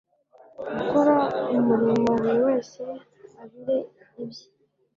[0.77, 1.15] gukora
[1.55, 2.81] umurimo buri wese
[3.41, 3.77] abire
[4.21, 4.45] ibye